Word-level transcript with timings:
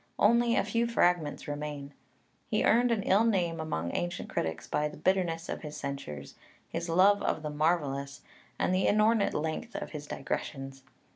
Only 0.17 0.55
a 0.55 0.63
few 0.63 0.87
fragments 0.87 1.47
remain. 1.47 1.93
He 2.49 2.63
earned 2.63 2.89
an 2.89 3.03
ill 3.03 3.23
name 3.23 3.59
among 3.59 3.91
ancient 3.95 4.29
critics 4.29 4.65
by 4.65 4.87
the 4.87 4.97
bitterness 4.97 5.47
of 5.47 5.61
his 5.61 5.77
censures, 5.77 6.33
his 6.69 6.89
love 6.89 7.21
of 7.21 7.43
the 7.43 7.51
marvellous, 7.51 8.21
and 8.57 8.73
the 8.73 8.87
inordinate 8.87 9.35
length 9.35 9.75
of 9.75 9.91
his 9.91 10.07
digressions. 10.07 10.81